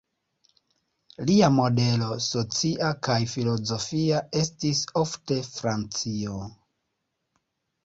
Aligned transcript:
Lia 1.29 1.49
modelo 1.57 2.07
socia 2.29 2.89
kaj 3.09 3.19
filozofia 3.35 4.23
estis 4.43 4.83
ofte 5.05 5.41
Francio. 5.53 6.43